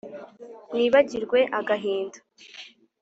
mwibagirwe 0.73 1.39
agahinda 1.59 2.19